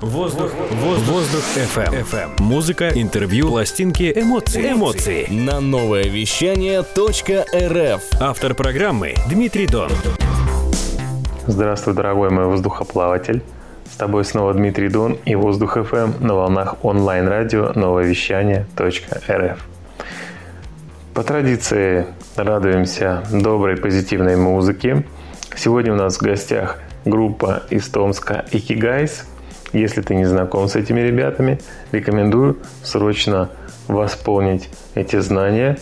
Воздух, 0.00 0.52
воздух, 0.72 1.08
воздух 1.08 1.42
FM. 1.56 2.04
FM. 2.04 2.42
Музыка, 2.42 2.90
интервью, 2.94 3.48
пластинки, 3.48 4.12
эмоции. 4.14 4.72
Эмоции. 4.72 5.26
На 5.30 5.58
новое 5.60 6.04
вещание 6.04 6.80
.рф. 6.82 8.02
Автор 8.20 8.54
программы 8.54 9.14
Дмитрий 9.30 9.66
Дон. 9.66 9.90
Здравствуй, 11.46 11.94
дорогой 11.94 12.28
мой 12.28 12.44
воздухоплаватель. 12.44 13.42
С 13.90 13.96
тобой 13.96 14.26
снова 14.26 14.52
Дмитрий 14.52 14.90
Дон 14.90 15.16
и 15.24 15.34
Воздух 15.34 15.78
FM 15.78 16.22
на 16.22 16.34
волнах 16.34 16.84
онлайн-радио 16.84 17.72
новое 17.74 18.04
вещание 18.04 18.66
.рф. 18.78 19.66
По 21.14 21.22
традиции 21.22 22.04
радуемся 22.36 23.22
доброй 23.32 23.78
позитивной 23.78 24.36
музыке. 24.36 25.06
Сегодня 25.56 25.94
у 25.94 25.96
нас 25.96 26.18
в 26.18 26.22
гостях 26.22 26.80
группа 27.06 27.62
из 27.70 27.88
Томска 27.88 28.44
Ikiguys. 28.52 29.24
Если 29.76 30.00
ты 30.00 30.14
не 30.14 30.24
знаком 30.24 30.68
с 30.68 30.74
этими 30.74 31.00
ребятами, 31.00 31.60
рекомендую 31.92 32.56
срочно 32.82 33.50
восполнить 33.88 34.70
эти 34.94 35.18
знания 35.20 35.76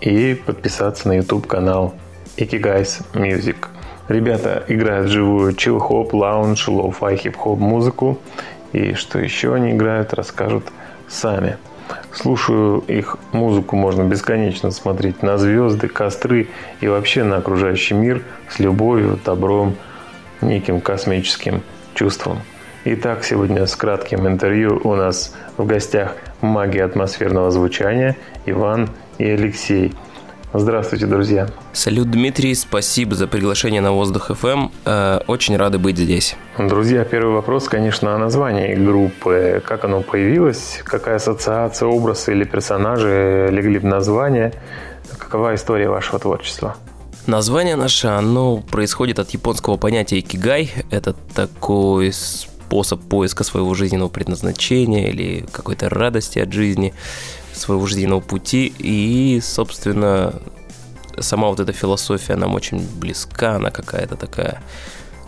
и 0.00 0.32
подписаться 0.34 1.08
на 1.08 1.18
YouTube 1.18 1.46
канал 1.46 1.94
Ikiguys 2.38 3.00
Music. 3.12 3.66
Ребята 4.08 4.64
играют 4.66 5.08
живую 5.08 5.52
chillhop, 5.52 6.14
lounge, 6.14 6.66
lo-fi, 6.68 7.18
хип-хоп 7.18 7.58
музыку. 7.58 8.18
И 8.72 8.94
что 8.94 9.18
еще 9.18 9.54
они 9.54 9.72
играют, 9.72 10.14
расскажут 10.14 10.64
сами. 11.06 11.58
Слушаю 12.14 12.78
их 12.78 13.18
музыку, 13.32 13.76
можно 13.76 14.04
бесконечно 14.04 14.70
смотреть 14.70 15.22
на 15.22 15.36
звезды, 15.36 15.88
костры 15.88 16.48
и 16.80 16.88
вообще 16.88 17.24
на 17.24 17.36
окружающий 17.36 17.92
мир 17.92 18.22
с 18.48 18.58
любовью, 18.58 19.20
добром, 19.22 19.76
неким 20.40 20.80
космическим 20.80 21.62
чувством. 21.94 22.38
Итак, 22.84 23.22
сегодня 23.22 23.64
с 23.64 23.76
кратким 23.76 24.26
интервью 24.26 24.80
у 24.82 24.96
нас 24.96 25.36
в 25.56 25.64
гостях 25.64 26.16
маги 26.40 26.78
атмосферного 26.78 27.52
звучания 27.52 28.16
Иван 28.44 28.88
и 29.18 29.24
Алексей. 29.24 29.94
Здравствуйте, 30.52 31.06
друзья. 31.06 31.46
Салют, 31.72 32.10
Дмитрий, 32.10 32.52
спасибо 32.56 33.14
за 33.14 33.28
приглашение 33.28 33.80
на 33.80 33.92
Воздух 33.92 34.32
ФМ. 34.36 34.70
Э, 34.84 35.20
очень 35.28 35.56
рады 35.56 35.78
быть 35.78 35.96
здесь. 35.96 36.34
Друзья, 36.58 37.04
первый 37.04 37.34
вопрос, 37.34 37.68
конечно, 37.68 38.16
о 38.16 38.18
названии 38.18 38.74
группы. 38.74 39.62
Как 39.64 39.84
оно 39.84 40.02
появилось? 40.02 40.80
Какая 40.82 41.16
ассоциация, 41.16 41.86
образ 41.86 42.28
или 42.28 42.42
персонажи 42.42 43.48
легли 43.52 43.78
в 43.78 43.84
название? 43.84 44.52
Какова 45.18 45.54
история 45.54 45.88
вашего 45.88 46.18
творчества? 46.18 46.74
Название 47.28 47.76
наше, 47.76 48.08
оно 48.08 48.56
происходит 48.56 49.20
от 49.20 49.30
японского 49.30 49.76
понятия 49.76 50.18
икигай. 50.18 50.72
Это 50.90 51.14
такой 51.34 52.12
способ 52.72 53.02
поиска 53.02 53.44
своего 53.44 53.74
жизненного 53.74 54.08
предназначения 54.08 55.10
или 55.10 55.44
какой-то 55.52 55.90
радости 55.90 56.38
от 56.38 56.50
жизни 56.54 56.94
своего 57.52 57.84
жизненного 57.84 58.20
пути. 58.20 58.72
И, 58.78 59.40
собственно, 59.42 60.40
сама 61.18 61.48
вот 61.48 61.60
эта 61.60 61.74
философия 61.74 62.34
нам 62.34 62.54
очень 62.54 62.88
близка, 62.98 63.56
она 63.56 63.70
какая-то 63.70 64.16
такая 64.16 64.62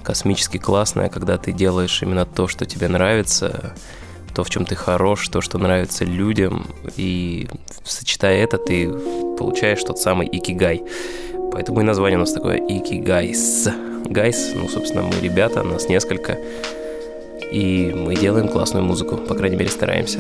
космически 0.03 0.57
классная, 0.57 1.11
когда 1.11 1.37
ты 1.37 1.53
делаешь 1.53 2.03
именно 2.03 2.25
то, 2.25 2.49
что 2.49 2.65
тебе 2.65 2.89
нравится, 2.89 3.75
то, 4.35 4.43
в 4.43 4.49
чем 4.49 4.65
ты 4.65 4.75
хорош, 4.75 5.29
то, 5.29 5.43
что 5.43 5.59
нравится 5.59 6.07
людям, 6.07 6.67
и 6.97 7.47
сочетая 7.85 8.43
это, 8.43 8.57
ты 8.57 8.89
получаешь 9.37 9.83
тот 9.83 9.99
самый 9.99 10.27
икигай. 10.33 10.83
Поэтому 11.53 11.83
и 11.83 11.85
название 11.85 12.17
у 12.17 12.21
нас 12.21 12.33
такое 12.33 12.57
Ikiguys. 12.57 13.69
Guys, 14.07 14.53
ну, 14.55 14.67
собственно, 14.67 15.03
мы 15.03 15.21
ребята, 15.21 15.63
нас 15.63 15.89
несколько, 15.91 16.39
и 17.55 17.95
мы 17.95 18.17
делаем 18.17 18.49
классную 18.49 18.85
музыку, 18.85 19.17
по 19.17 19.35
крайней 19.35 19.57
мере, 19.57 19.71
стараемся. 19.71 20.19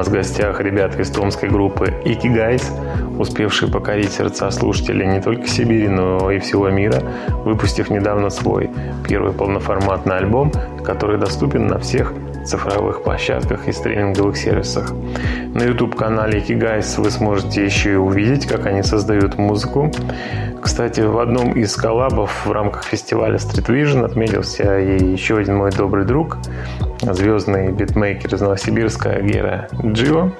Нас 0.00 0.08
в 0.08 0.12
гостях 0.12 0.62
ребята 0.62 1.02
из 1.02 1.10
томской 1.10 1.50
группы 1.50 1.92
Ikiguys, 2.06 2.72
успевшие 3.18 3.70
покорить 3.70 4.10
сердца 4.10 4.50
слушателей 4.50 5.06
не 5.06 5.20
только 5.20 5.46
Сибири, 5.46 5.88
но 5.88 6.30
и 6.30 6.38
всего 6.38 6.70
мира, 6.70 7.02
выпустив 7.44 7.90
недавно 7.90 8.30
свой 8.30 8.70
первый 9.06 9.34
полноформатный 9.34 10.16
альбом, 10.16 10.52
который 10.86 11.18
доступен 11.18 11.66
на 11.66 11.78
всех 11.78 12.14
цифровых 12.46 13.02
площадках 13.02 13.68
и 13.68 13.72
стриминговых 13.72 14.38
сервисах. 14.38 14.90
На 15.54 15.64
YouTube-канале 15.64 16.40
Ikiguys 16.40 16.98
вы 16.98 17.10
сможете 17.10 17.62
еще 17.62 17.92
и 17.92 17.96
увидеть, 17.96 18.46
как 18.46 18.64
они 18.64 18.82
создают 18.82 19.36
музыку. 19.36 19.92
Кстати, 20.62 21.00
в 21.02 21.18
одном 21.18 21.52
из 21.52 21.76
коллабов 21.76 22.46
в 22.46 22.52
рамках 22.52 22.84
фестиваля 22.84 23.36
Street 23.36 23.66
Vision 23.66 24.06
отметился 24.06 24.78
и 24.78 25.12
еще 25.12 25.36
один 25.36 25.56
мой 25.56 25.70
добрый 25.72 26.06
друг, 26.06 26.38
звездный 27.14 27.72
битмейкер 27.72 28.34
из 28.34 28.40
Новосибирска 28.40 29.20
Гера 29.20 29.68
Джио. 29.84 30.32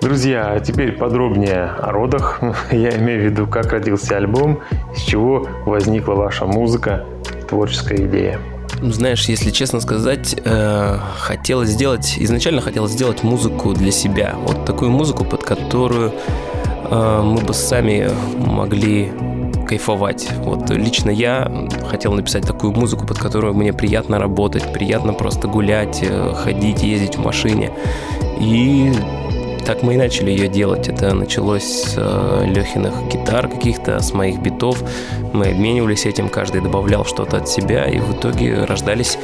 Друзья, 0.00 0.52
а 0.52 0.60
теперь 0.60 0.92
подробнее 0.92 1.64
о 1.64 1.92
родах. 1.92 2.40
Я 2.72 2.96
имею 2.98 3.20
в 3.20 3.24
виду, 3.24 3.46
как 3.46 3.72
родился 3.72 4.16
альбом, 4.16 4.60
из 4.94 5.02
чего 5.02 5.46
возникла 5.64 6.14
ваша 6.14 6.44
музыка, 6.44 7.04
творческая 7.48 8.06
идея. 8.06 8.40
Знаешь, 8.80 9.26
если 9.26 9.50
честно 9.50 9.78
сказать, 9.80 10.34
э, 10.44 10.98
хотелось 11.18 11.68
сделать, 11.68 12.16
изначально 12.18 12.60
хотелось 12.60 12.92
сделать 12.92 13.22
музыку 13.22 13.74
для 13.74 13.92
себя. 13.92 14.34
Вот 14.38 14.64
такую 14.64 14.90
музыку, 14.90 15.24
под 15.24 15.44
которую 15.44 16.12
э, 16.90 17.22
мы 17.22 17.40
бы 17.40 17.54
сами 17.54 18.10
могли 18.38 19.12
кайфовать. 19.62 20.28
Вот 20.38 20.70
лично 20.70 21.10
я 21.10 21.50
хотел 21.88 22.12
написать 22.12 22.46
такую 22.46 22.72
музыку, 22.72 23.06
под 23.06 23.18
которую 23.18 23.54
мне 23.54 23.72
приятно 23.72 24.18
работать, 24.18 24.72
приятно 24.72 25.12
просто 25.12 25.48
гулять, 25.48 26.00
э, 26.02 26.32
ходить, 26.34 26.82
ездить 26.82 27.16
в 27.16 27.20
машине. 27.20 27.70
И 28.40 28.92
так 29.64 29.82
мы 29.82 29.94
и 29.94 29.96
начали 29.96 30.30
ее 30.30 30.48
делать. 30.48 30.88
Это 30.88 31.14
началось 31.14 31.64
с 31.64 31.94
э, 31.96 32.44
Лехиных 32.46 32.94
гитар 33.08 33.48
каких-то, 33.48 34.00
с 34.00 34.12
моих 34.12 34.40
битов. 34.40 34.82
Мы 35.32 35.46
обменивались 35.46 36.06
этим, 36.06 36.28
каждый 36.28 36.60
добавлял 36.60 37.04
что-то 37.04 37.38
от 37.38 37.48
себя, 37.48 37.84
и 37.84 37.98
в 37.98 38.12
итоге 38.12 38.64
рождались 38.64 39.18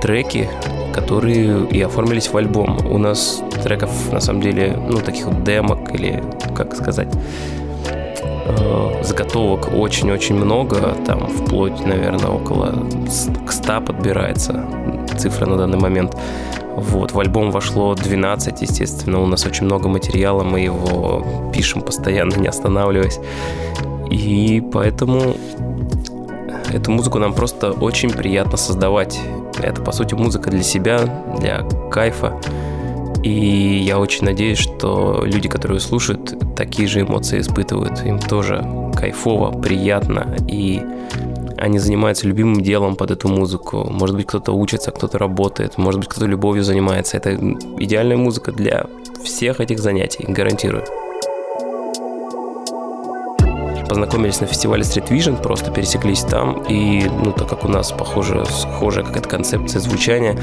треки, 0.00 0.48
которые 0.94 1.66
и 1.66 1.80
оформились 1.82 2.28
в 2.28 2.36
альбом. 2.36 2.78
У 2.86 2.98
нас 2.98 3.42
треков, 3.62 4.12
на 4.12 4.20
самом 4.20 4.42
деле, 4.42 4.78
ну, 4.88 4.98
таких 4.98 5.26
вот 5.26 5.42
демок 5.42 5.92
или, 5.94 6.22
как 6.54 6.76
сказать, 6.76 7.08
э, 8.44 9.02
заготовок 9.02 9.72
очень-очень 9.74 10.34
много, 10.36 10.96
там 11.06 11.26
вплоть, 11.28 11.84
наверное, 11.84 12.30
около 12.30 12.74
к 13.46 13.52
100 13.52 13.80
подбирается 13.80 14.64
цифра 15.18 15.46
на 15.46 15.56
данный 15.56 15.78
момент. 15.78 16.16
Вот, 16.76 17.12
в 17.12 17.20
альбом 17.20 17.50
вошло 17.52 17.94
12, 17.94 18.62
естественно, 18.62 19.20
у 19.20 19.26
нас 19.26 19.46
очень 19.46 19.64
много 19.66 19.88
материала, 19.88 20.42
мы 20.42 20.60
его 20.60 21.50
пишем 21.52 21.82
постоянно, 21.82 22.34
не 22.34 22.48
останавливаясь. 22.48 23.20
И 24.10 24.62
поэтому 24.72 25.36
эту 26.72 26.90
музыку 26.90 27.18
нам 27.18 27.32
просто 27.32 27.70
очень 27.70 28.10
приятно 28.10 28.56
создавать. 28.56 29.20
Это, 29.62 29.80
по 29.82 29.92
сути, 29.92 30.14
музыка 30.14 30.50
для 30.50 30.62
себя, 30.62 30.98
для 31.38 31.62
кайфа. 31.90 32.40
И 33.24 33.82
я 33.86 33.98
очень 33.98 34.24
надеюсь, 34.26 34.58
что 34.58 35.22
люди, 35.24 35.48
которые 35.48 35.80
слушают, 35.80 36.34
такие 36.54 36.86
же 36.86 37.00
эмоции 37.00 37.40
испытывают. 37.40 38.04
Им 38.04 38.18
тоже 38.18 38.62
кайфово, 38.94 39.50
приятно 39.50 40.36
и 40.46 40.82
они 41.56 41.78
занимаются 41.78 42.26
любимым 42.26 42.60
делом 42.60 42.96
под 42.96 43.12
эту 43.12 43.28
музыку. 43.28 43.88
Может 43.90 44.16
быть, 44.16 44.26
кто-то 44.26 44.52
учится, 44.52 44.90
кто-то 44.90 45.18
работает, 45.18 45.78
может 45.78 46.00
быть, 46.00 46.10
кто-то 46.10 46.26
любовью 46.26 46.62
занимается. 46.62 47.16
Это 47.16 47.34
идеальная 47.78 48.18
музыка 48.18 48.52
для 48.52 48.86
всех 49.22 49.60
этих 49.60 49.78
занятий, 49.78 50.26
гарантирую 50.28 50.84
познакомились 53.94 54.40
на 54.40 54.48
фестивале 54.48 54.82
Street 54.82 55.08
Vision, 55.08 55.40
просто 55.40 55.70
пересеклись 55.70 56.22
там, 56.22 56.64
и, 56.68 57.04
ну, 57.04 57.30
так 57.30 57.48
как 57.48 57.64
у 57.64 57.68
нас, 57.68 57.92
похоже, 57.92 58.44
схожая 58.44 59.04
какая-то 59.04 59.28
концепция 59.28 59.78
звучания, 59.78 60.36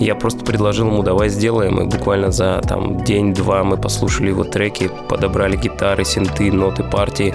я 0.00 0.16
просто 0.16 0.44
предложил 0.44 0.88
ему, 0.88 1.04
давай 1.04 1.28
сделаем, 1.28 1.80
и 1.80 1.84
буквально 1.84 2.32
за, 2.32 2.60
там, 2.66 3.04
день-два 3.04 3.62
мы 3.62 3.76
послушали 3.76 4.30
его 4.30 4.42
треки, 4.42 4.90
подобрали 5.08 5.56
гитары, 5.56 6.04
синты, 6.04 6.50
ноты 6.50 6.82
партии, 6.82 7.32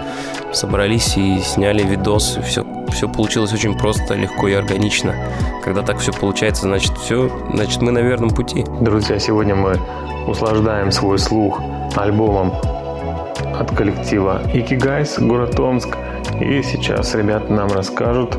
собрались 0.52 1.16
и 1.16 1.40
сняли 1.40 1.84
видос, 1.84 2.38
и 2.38 2.42
все, 2.42 2.66
все 2.92 3.08
получилось 3.08 3.54
очень 3.54 3.78
просто, 3.78 4.16
легко 4.16 4.50
и 4.50 4.54
органично. 4.54 5.16
Когда 5.64 5.84
так 5.84 6.00
все 6.00 6.12
получается, 6.12 6.64
значит, 6.64 6.98
все, 6.98 7.32
значит, 7.54 7.82
мы 7.82 7.92
на 7.92 8.00
верном 8.00 8.32
пути. 8.32 8.66
Друзья, 8.82 9.18
сегодня 9.20 9.56
мы 9.56 9.80
услаждаем 10.28 10.92
свой 10.92 11.18
слух 11.18 11.62
альбомом 11.96 12.52
от 13.62 13.72
коллектива 13.72 14.42
Икигайс, 14.54 15.20
город 15.20 15.60
Омск. 15.60 15.96
И 16.40 16.62
сейчас 16.64 17.16
ребята 17.16 17.54
нам 17.54 17.70
расскажут, 17.70 18.36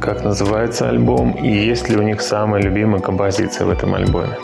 как 0.00 0.22
называется 0.24 0.88
альбом 0.88 1.32
и 1.32 1.50
есть 1.50 1.88
ли 1.88 1.96
у 1.96 2.02
них 2.02 2.20
самая 2.20 2.62
любимая 2.62 3.00
композиция 3.00 3.66
в 3.66 3.70
этом 3.70 3.94
альбоме. 3.94 4.38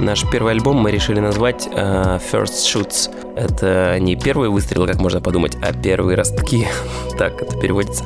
Наш 0.00 0.28
первый 0.30 0.52
альбом 0.52 0.78
мы 0.78 0.90
решили 0.90 1.20
назвать 1.20 1.68
uh, 1.68 2.20
First 2.32 2.64
Shoots. 2.64 3.10
Это 3.36 3.98
не 4.00 4.16
первые 4.16 4.50
выстрелы, 4.50 4.86
как 4.86 4.96
можно 4.96 5.20
подумать, 5.20 5.56
а 5.62 5.72
первые 5.72 6.16
ростки. 6.16 6.66
так 7.18 7.40
это 7.42 7.58
переводится. 7.58 8.04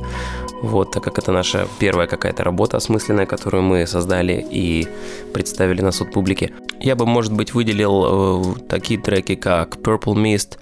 Вот, 0.63 0.93
так 0.93 1.03
как 1.03 1.19
это 1.19 1.33
наша 1.33 1.67
первая 1.79 2.07
какая-то 2.07 2.45
работа 2.45 2.77
осмысленная, 2.77 3.27
которую 3.27 3.63
мы 3.63 3.87
создали 3.87 4.45
и 4.51 4.87
представили 5.33 5.81
на 5.81 5.91
суд 5.91 6.13
публики. 6.13 6.53
Я 6.81 6.97
бы, 6.97 7.07
может 7.07 7.33
быть, 7.33 7.55
выделил 7.55 8.05
э, 8.07 8.55
такие 8.69 9.01
треки, 9.01 9.35
как 9.35 9.77
Purple 9.77 10.15
Mist, 10.15 10.59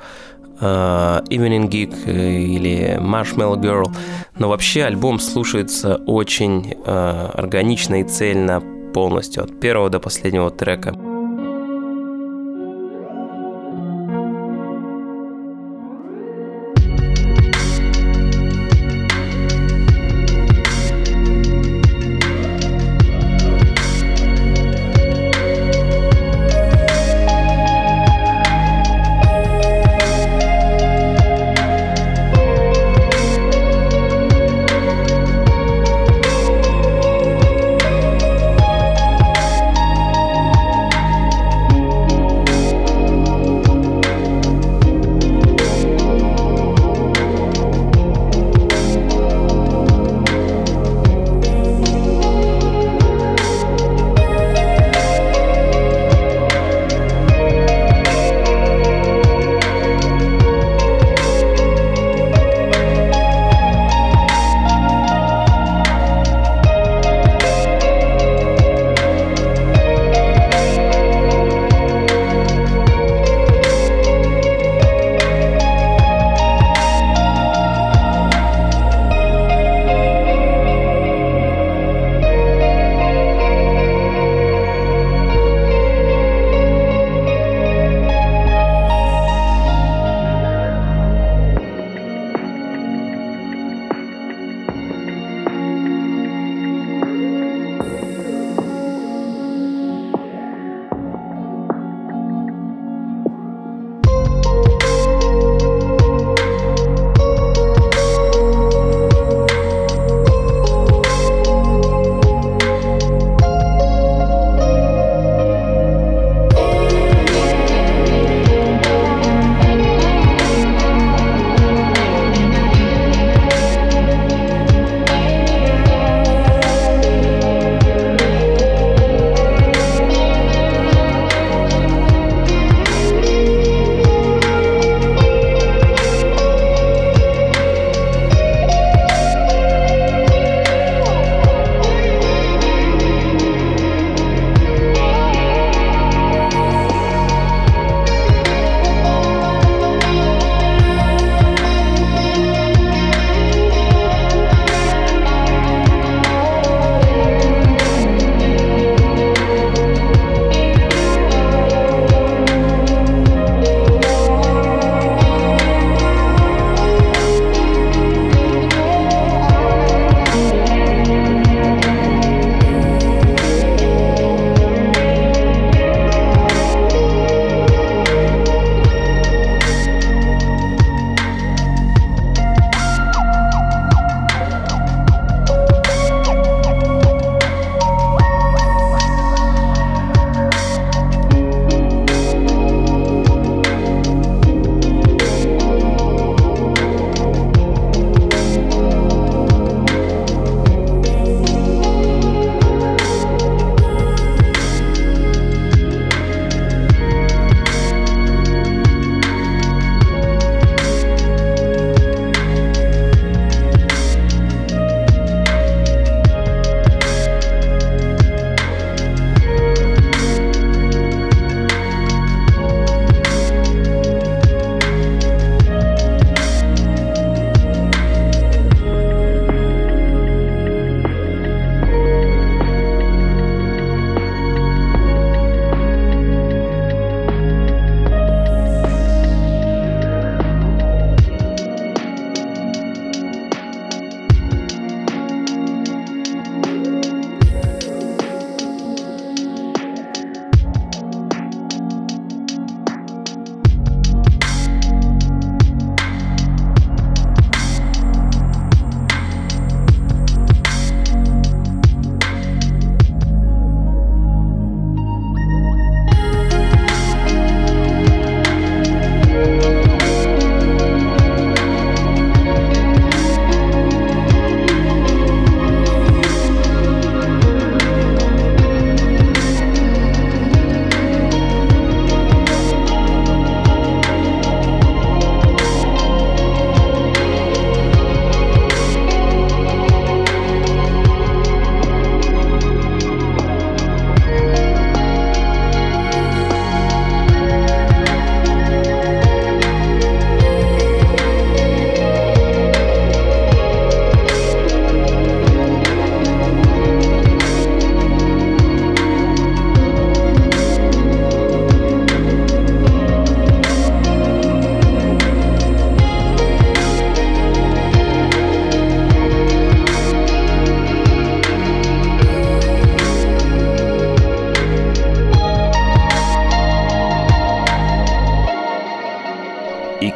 Uh, 0.60 1.22
Evening 1.28 1.68
Geek 1.68 1.94
э, 2.06 2.40
или 2.40 2.98
Marshmallow 3.00 3.60
Girl. 3.60 3.94
Но 4.38 4.48
вообще 4.48 4.82
альбом 4.82 5.20
слушается 5.20 6.02
очень 6.04 6.72
uh, 6.84 7.30
органично 7.30 8.00
и 8.00 8.02
цельно 8.02 8.60
полностью, 8.92 9.44
от 9.44 9.60
первого 9.60 9.88
до 9.88 10.00
последнего 10.00 10.50
трека. 10.50 11.07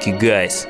Икигайс 0.02 0.66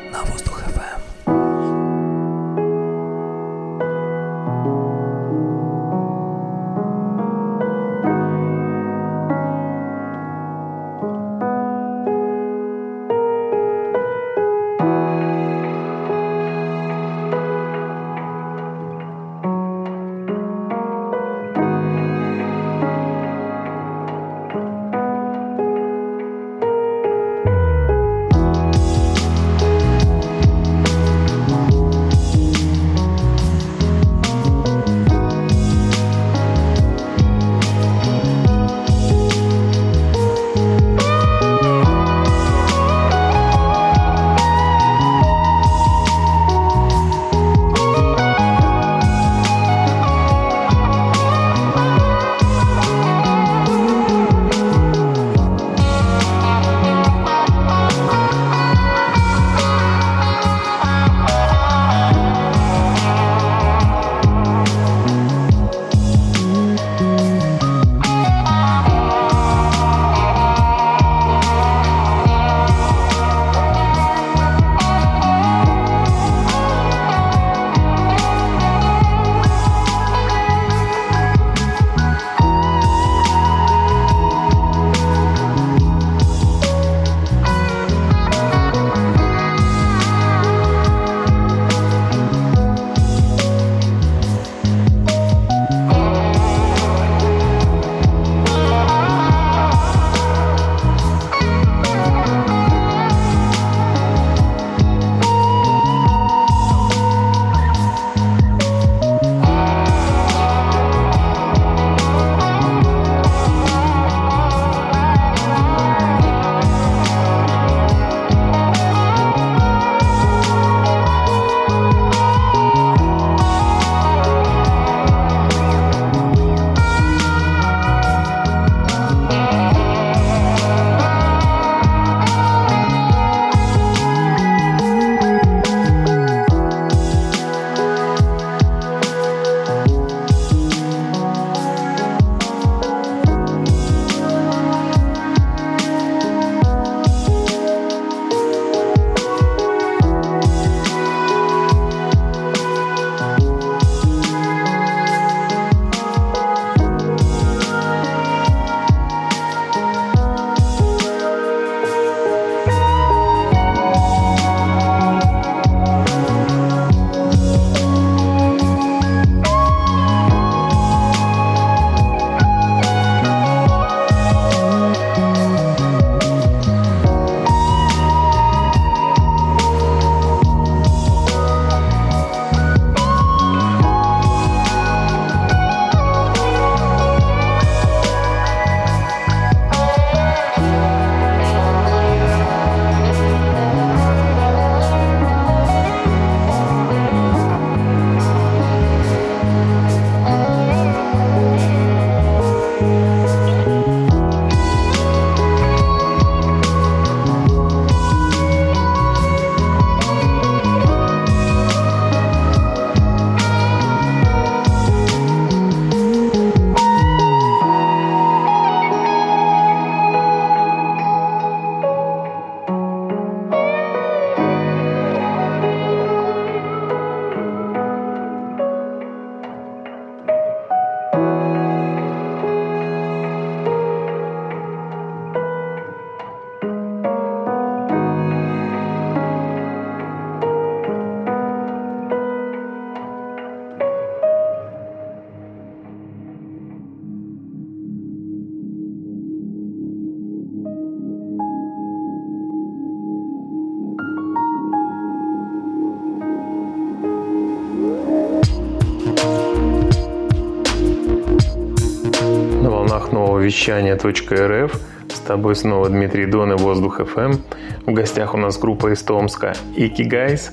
на 263.33 263.39
воздух. 263.39 263.45
вещание.рф. 263.45 264.81
С 265.09 265.19
тобой 265.21 265.57
снова 265.57 265.89
Дмитрий 265.89 266.27
Дон 266.27 266.53
и 266.53 266.57
Воздух 266.57 267.01
FM. 267.01 267.39
В 267.87 267.93
гостях 267.93 268.35
у 268.35 268.37
нас 268.37 268.59
группа 268.59 268.93
из 268.93 269.03
Томска 269.03 269.55
Икигайс. 269.77 270.53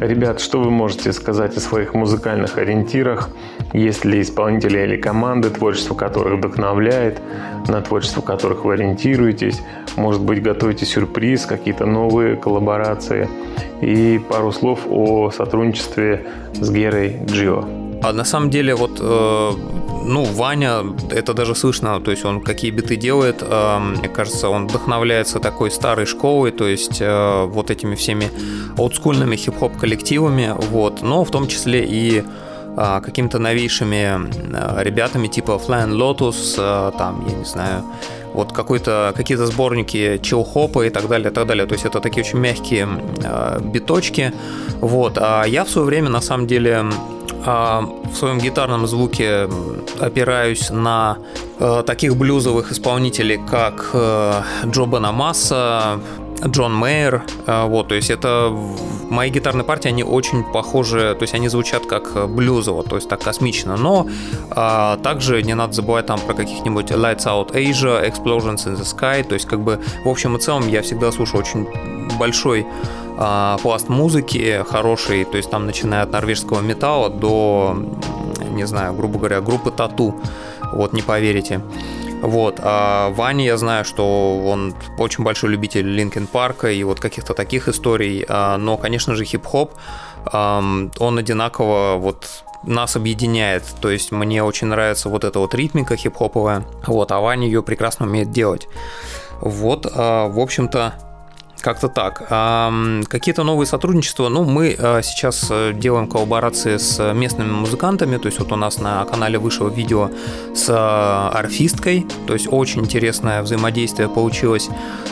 Ребят, 0.00 0.40
что 0.40 0.60
вы 0.60 0.70
можете 0.70 1.12
сказать 1.12 1.56
о 1.56 1.60
своих 1.60 1.94
музыкальных 1.94 2.58
ориентирах? 2.58 3.30
Есть 3.72 4.04
ли 4.04 4.20
исполнители 4.20 4.78
или 4.78 4.96
команды, 4.96 5.50
творчество 5.50 5.94
которых 5.94 6.38
вдохновляет, 6.38 7.20
на 7.68 7.80
творчество 7.82 8.22
которых 8.22 8.64
вы 8.64 8.74
ориентируетесь? 8.74 9.60
Может 9.96 10.22
быть, 10.22 10.42
готовите 10.42 10.86
сюрприз, 10.86 11.46
какие-то 11.46 11.86
новые 11.86 12.36
коллаборации? 12.36 13.28
И 13.82 14.20
пару 14.28 14.52
слов 14.52 14.80
о 14.88 15.30
сотрудничестве 15.30 16.26
с 16.54 16.70
Герой 16.70 17.18
Джио. 17.26 17.89
А 18.02 18.12
на 18.12 18.24
самом 18.24 18.50
деле 18.50 18.74
вот, 18.74 18.98
э, 19.00 19.50
ну, 20.04 20.24
Ваня, 20.24 20.84
это 21.10 21.34
даже 21.34 21.54
слышно, 21.54 22.00
то 22.00 22.10
есть 22.10 22.24
он 22.24 22.40
какие 22.40 22.70
биты 22.70 22.96
делает, 22.96 23.42
э, 23.42 23.78
мне 23.78 24.08
кажется, 24.08 24.48
он 24.48 24.66
вдохновляется 24.68 25.38
такой 25.38 25.70
старой 25.70 26.06
школой, 26.06 26.50
то 26.50 26.66
есть 26.66 27.00
э, 27.00 27.44
вот 27.44 27.70
этими 27.70 27.94
всеми 27.94 28.30
олдскульными 28.78 29.36
хип-хоп 29.36 29.76
коллективами, 29.76 30.54
вот, 30.70 31.02
но 31.02 31.24
в 31.24 31.30
том 31.30 31.46
числе 31.46 31.84
и 31.84 32.24
э, 32.76 33.00
какими-то 33.04 33.38
новейшими 33.38 34.18
э, 34.52 34.82
ребятами 34.82 35.28
типа 35.28 35.60
Flying 35.66 35.92
Lotus, 35.92 36.54
э, 36.56 36.92
там, 36.96 37.26
я 37.28 37.36
не 37.36 37.44
знаю, 37.44 37.84
вот 38.34 38.52
какой-то, 38.52 39.12
какие-то 39.16 39.46
сборники 39.46 40.18
чилхопа 40.22 40.86
и 40.86 40.90
так 40.90 41.08
далее, 41.08 41.30
и 41.30 41.34
так 41.34 41.46
далее. 41.46 41.66
То 41.66 41.74
есть 41.74 41.84
это 41.84 42.00
такие 42.00 42.24
очень 42.24 42.38
мягкие 42.38 42.88
э, 43.24 43.60
биточки. 43.62 44.32
Вот. 44.80 45.18
А 45.18 45.44
я 45.44 45.64
в 45.64 45.70
свое 45.70 45.86
время, 45.86 46.08
на 46.08 46.20
самом 46.20 46.46
деле, 46.46 46.84
э, 47.44 47.80
в 48.12 48.14
своем 48.14 48.38
гитарном 48.38 48.86
звуке 48.86 49.48
опираюсь 49.98 50.70
на 50.70 51.18
э, 51.58 51.82
таких 51.86 52.16
блюзовых 52.16 52.72
исполнителей, 52.72 53.40
как 53.50 53.90
э, 53.92 54.42
Джо 54.66 54.86
Бенамасса, 54.86 56.00
Джон 56.46 56.74
Мейер, 56.74 57.22
вот, 57.46 57.88
то 57.88 57.94
есть 57.94 58.10
это 58.10 58.52
мои 59.10 59.30
гитарные 59.30 59.64
партии, 59.64 59.88
они 59.88 60.04
очень 60.04 60.44
похожи, 60.44 61.14
то 61.18 61.22
есть 61.22 61.34
они 61.34 61.48
звучат 61.48 61.86
как 61.86 62.28
блюзово, 62.30 62.82
то 62.82 62.96
есть 62.96 63.08
так 63.08 63.20
космично, 63.20 63.76
но 63.76 64.06
а, 64.50 64.96
также 64.98 65.42
не 65.42 65.54
надо 65.54 65.72
забывать 65.72 66.06
там 66.06 66.18
про 66.20 66.34
каких-нибудь 66.34 66.90
Lights 66.90 67.26
Out 67.26 67.52
Asia, 67.52 68.08
Explosions 68.08 68.66
in 68.66 68.76
the 68.76 68.84
Sky, 68.84 69.24
то 69.24 69.34
есть 69.34 69.46
как 69.46 69.60
бы 69.60 69.80
в 70.04 70.08
общем 70.08 70.36
и 70.36 70.40
целом 70.40 70.68
я 70.68 70.82
всегда 70.82 71.12
слушаю 71.12 71.40
очень 71.40 71.68
большой 72.18 72.66
а, 73.18 73.58
пласт 73.58 73.88
музыки 73.88 74.64
хороший, 74.68 75.24
то 75.24 75.36
есть 75.36 75.50
там 75.50 75.66
начиная 75.66 76.02
от 76.02 76.12
норвежского 76.12 76.60
металла 76.60 77.10
до, 77.10 77.76
не 78.50 78.66
знаю, 78.66 78.94
грубо 78.94 79.18
говоря, 79.18 79.40
группы 79.40 79.70
Тату, 79.70 80.14
вот 80.72 80.92
не 80.92 81.02
поверите. 81.02 81.60
Вот. 82.20 82.60
А 82.62 83.10
Ваня, 83.10 83.44
я 83.44 83.56
знаю, 83.56 83.84
что 83.84 84.40
он 84.44 84.74
очень 84.98 85.24
большой 85.24 85.50
любитель 85.50 85.86
Линкен 85.86 86.26
Парка 86.26 86.70
и 86.70 86.82
вот 86.84 87.00
каких-то 87.00 87.34
таких 87.34 87.68
историй. 87.68 88.24
А, 88.28 88.56
но, 88.56 88.76
конечно 88.76 89.14
же, 89.14 89.24
хип-хоп, 89.24 89.72
он 90.32 91.18
одинаково 91.18 91.96
вот 91.96 92.44
нас 92.62 92.96
объединяет. 92.96 93.64
То 93.80 93.90
есть 93.90 94.12
мне 94.12 94.44
очень 94.44 94.66
нравится 94.66 95.08
вот 95.08 95.24
эта 95.24 95.38
вот 95.38 95.54
ритмика 95.54 95.96
хип-хоповая. 95.96 96.64
Вот, 96.86 97.10
а 97.10 97.20
Ваня 97.20 97.46
ее 97.46 97.62
прекрасно 97.62 98.06
умеет 98.06 98.30
делать. 98.30 98.68
Вот, 99.40 99.86
а, 99.90 100.28
в 100.28 100.38
общем-то, 100.38 100.94
как-то 101.62 101.88
так. 101.88 102.18
Какие-то 103.08 103.44
новые 103.44 103.66
сотрудничества. 103.66 104.28
Ну, 104.28 104.44
мы 104.44 104.76
э, 104.78 105.02
сейчас 105.02 105.46
э, 105.50 105.72
делаем 105.74 106.08
коллаборации 106.08 106.76
с 106.76 107.12
местными 107.14 107.50
музыкантами. 107.50 108.16
То 108.16 108.26
есть 108.26 108.38
вот 108.38 108.52
у 108.52 108.56
нас 108.56 108.78
на 108.78 109.04
канале 109.04 109.38
вышло 109.38 109.68
видео 109.68 110.10
с 110.54 110.68
э, 110.68 110.72
арфисткой. 111.38 112.06
То 112.26 112.34
есть 112.34 112.48
очень 112.50 112.82
интересное 112.82 113.42
взаимодействие 113.42 114.08
получилось. 114.08 114.68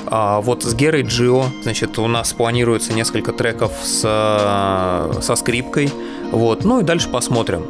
А, 0.07 0.41
вот 0.41 0.63
с 0.63 0.75
Герой 0.75 1.03
Джио. 1.03 1.45
Значит, 1.63 1.99
у 1.99 2.07
нас 2.09 2.33
планируется 2.33 2.93
несколько 2.93 3.33
треков 3.33 3.73
с, 3.83 4.01
со 4.01 5.35
скрипкой. 5.37 5.91
Вот. 6.31 6.65
Ну 6.65 6.81
и 6.81 6.83
дальше 6.83 7.09
посмотрим. 7.09 7.67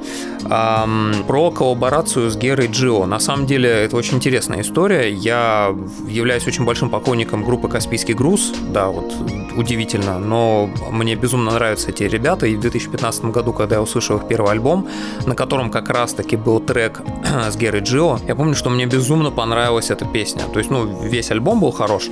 Про 1.26 1.50
коллаборацию 1.50 2.30
с 2.30 2.36
Герой 2.36 2.68
Джио. 2.68 3.06
На 3.06 3.18
самом 3.18 3.46
деле 3.46 3.68
это 3.68 3.96
очень 3.96 4.16
интересная 4.16 4.62
история. 4.62 5.12
Я 5.12 5.74
являюсь 6.08 6.46
очень 6.46 6.64
большим 6.64 6.90
поклонником 6.90 7.44
группы 7.44 7.68
«Каспийский 7.68 8.14
груз», 8.14 8.52
да, 8.72 8.88
вот 8.88 9.12
удивительно, 9.58 10.18
но 10.18 10.70
мне 10.90 11.16
безумно 11.16 11.52
нравятся 11.52 11.90
эти 11.90 12.04
ребята, 12.04 12.46
и 12.46 12.54
в 12.54 12.60
2015 12.60 13.24
году, 13.26 13.52
когда 13.52 13.76
я 13.76 13.82
услышал 13.82 14.18
их 14.18 14.28
первый 14.28 14.52
альбом, 14.52 14.88
на 15.26 15.34
котором 15.34 15.70
как 15.70 15.90
раз-таки 15.90 16.36
был 16.36 16.60
трек 16.60 17.02
с 17.50 17.56
Герой 17.56 17.80
Джио, 17.80 18.18
я 18.26 18.34
помню, 18.34 18.54
что 18.54 18.70
мне 18.70 18.86
безумно 18.86 19.30
понравилась 19.30 19.90
эта 19.90 20.04
песня, 20.04 20.42
то 20.52 20.58
есть, 20.58 20.70
ну, 20.70 21.02
весь 21.02 21.30
альбом 21.30 21.60
был 21.60 21.72
хорош, 21.72 22.08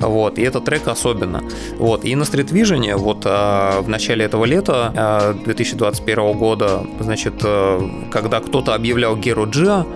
вот, 0.00 0.38
и 0.38 0.42
этот 0.42 0.64
трек 0.64 0.88
особенно, 0.88 1.42
вот, 1.78 2.04
и 2.04 2.14
на 2.16 2.24
Street 2.24 2.50
Vision, 2.50 2.96
вот, 2.96 3.22
э, 3.24 3.80
в 3.80 3.88
начале 3.88 4.24
этого 4.24 4.44
лета, 4.44 5.34
э, 5.46 5.52
2021 5.90 6.38
года, 6.38 6.86
значит, 7.00 7.34
э, 7.44 7.80
когда 8.10 8.40
кто-то 8.40 8.74
объявлял 8.74 9.16
Геру 9.16 9.48
Джио, 9.48 9.86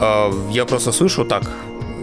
э, 0.00 0.32
я 0.50 0.64
просто 0.64 0.92
слышу 0.92 1.24
так, 1.24 1.50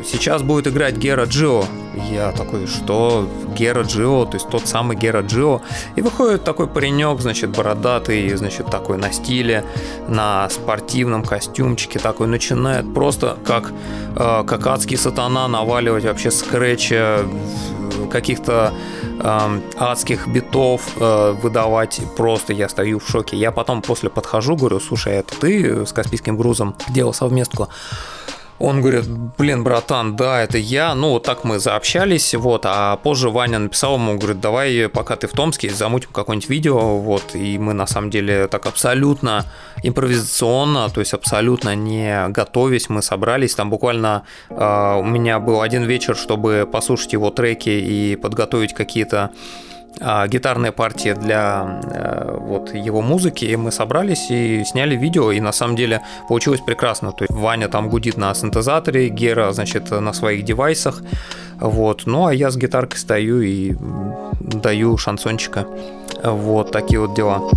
сейчас 0.04 0.42
будет 0.42 0.68
играть 0.68 0.98
Гера 0.98 1.26
Джио. 1.26 1.64
Я 2.10 2.32
такой, 2.32 2.68
что? 2.68 3.28
Гера 3.56 3.84
Джио, 3.84 4.26
то 4.26 4.36
есть 4.36 4.50
тот 4.50 4.68
самый 4.68 4.96
Гера 4.96 5.22
Джио. 5.22 5.62
И 5.96 6.02
выходит 6.02 6.44
такой 6.44 6.68
паренек, 6.68 7.20
значит, 7.20 7.50
бородатый, 7.50 8.34
значит, 8.36 8.68
такой 8.68 8.98
на 8.98 9.12
стиле, 9.12 9.66
на 10.08 10.50
спортивном 10.50 11.24
костюмчике, 11.24 12.00
такой 12.00 12.28
начинает 12.28 12.94
просто 12.94 13.38
как, 13.46 13.72
э, 14.16 14.44
как 14.46 14.68
адский 14.68 14.98
сатана 14.98 15.48
наваливать 15.48 16.06
вообще 16.06 16.32
скретча 16.32 17.26
каких-то 18.08 18.74
э, 19.20 19.60
адских 19.78 20.28
битов 20.28 20.82
э, 20.96 21.32
выдавать. 21.42 22.02
Просто 22.18 22.54
я 22.54 22.70
стою 22.70 23.00
в 23.00 23.08
шоке. 23.08 23.38
Я 23.38 23.52
потом 23.52 23.82
после 23.82 24.10
подхожу, 24.10 24.56
говорю, 24.56 24.80
слушай, 24.80 25.14
это 25.14 25.34
ты 25.40 25.86
с 25.86 25.94
Каспийским 25.94 26.38
грузом 26.38 26.76
делал 26.90 27.14
совместку? 27.14 27.70
Он 28.62 28.80
говорит, 28.82 29.06
блин, 29.38 29.64
братан, 29.64 30.16
да, 30.16 30.42
это 30.42 30.60
я. 30.60 30.94
Ну, 30.94 31.10
вот 31.10 31.24
так 31.24 31.44
мы 31.44 31.58
заобщались, 31.58 32.36
вот. 32.36 32.62
А 32.66 32.98
позже 32.98 33.30
Ваня 33.30 33.58
написал 33.58 33.96
ему, 33.96 34.18
говорит, 34.18 34.40
давай, 34.40 34.88
пока 34.88 35.16
ты 35.16 35.28
в 35.28 35.32
Томске, 35.32 35.72
замутим 35.72 36.10
какое-нибудь 36.12 36.50
видео, 36.50 36.98
вот. 36.98 37.34
И 37.34 37.58
мы, 37.58 37.74
на 37.74 37.88
самом 37.88 38.12
деле, 38.12 38.48
так 38.48 38.68
абсолютно 38.68 39.46
импровизационно, 39.82 40.90
то 40.90 41.00
есть 41.00 41.14
абсолютно 41.14 41.76
не 41.76 42.28
готовясь, 42.30 42.88
мы 42.88 43.02
собрались. 43.02 43.56
Там 43.56 43.72
буквально 43.72 44.24
э, 44.50 44.96
у 45.00 45.04
меня 45.04 45.40
был 45.40 45.62
один 45.62 45.84
вечер, 45.86 46.16
чтобы 46.16 46.70
послушать 46.72 47.14
его 47.14 47.32
треки 47.32 47.70
и 47.70 48.16
подготовить 48.16 48.76
какие-то 48.76 49.32
а, 50.00 50.28
гитарная 50.28 50.72
партия 50.72 51.14
для 51.16 51.82
э, 51.84 52.38
вот 52.40 52.74
его 52.74 53.02
музыки, 53.02 53.46
и 53.46 53.56
мы 53.56 53.72
собрались 53.72 54.32
и 54.32 54.64
сняли 54.66 54.96
видео, 54.96 55.32
и 55.32 55.40
на 55.40 55.52
самом 55.52 55.76
деле 55.76 56.02
получилось 56.28 56.62
прекрасно. 56.62 57.12
То 57.12 57.24
есть 57.24 57.34
Ваня 57.34 57.68
там 57.68 57.90
гудит 57.90 58.18
на 58.18 58.34
синтезаторе, 58.34 59.10
Гера, 59.10 59.52
значит, 59.52 59.92
на 59.92 60.14
своих 60.14 60.44
девайсах, 60.44 61.02
вот. 61.60 62.04
Ну, 62.06 62.26
а 62.26 62.34
я 62.34 62.50
с 62.50 62.58
гитаркой 62.58 63.00
стою 63.00 63.42
и 63.42 63.76
даю 64.40 64.98
шансончика. 64.98 65.68
Вот 66.24 66.72
такие 66.72 67.00
вот 67.00 67.16
дела. 67.16 67.50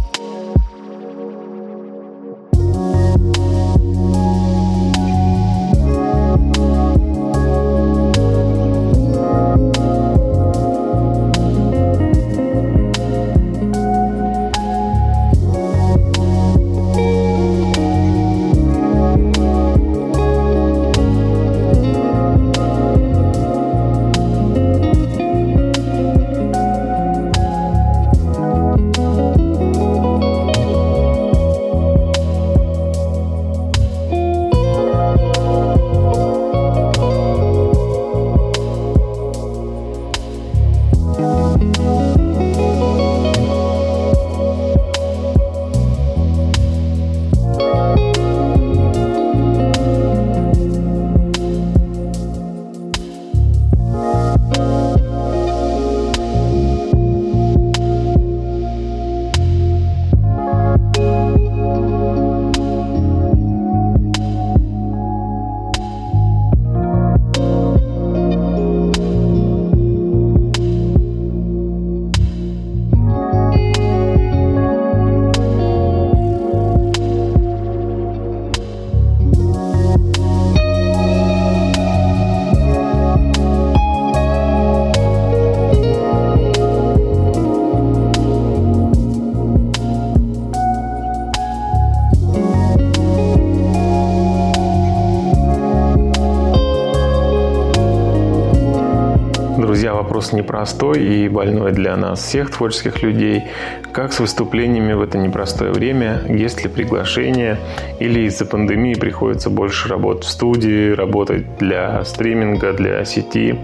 Вопрос 100.24 100.32
непростой 100.32 101.04
и 101.04 101.28
больной 101.28 101.72
для 101.72 101.96
нас 101.96 102.20
всех 102.20 102.50
творческих 102.50 103.02
людей. 103.02 103.44
Как 103.92 104.12
с 104.12 104.20
выступлениями 104.20 104.94
в 104.94 105.02
это 105.02 105.18
непростое 105.18 105.72
время? 105.72 106.22
Есть 106.28 106.62
ли 106.64 106.70
приглашение? 106.70 107.58
Или 108.00 108.26
из-за 108.26 108.44
пандемии 108.46 108.94
приходится 108.94 109.50
больше 109.50 109.88
работать 109.88 110.24
в 110.24 110.28
студии, 110.28 110.90
работать 110.90 111.58
для 111.58 112.04
стриминга, 112.04 112.72
для 112.72 113.04
сети? 113.04 113.58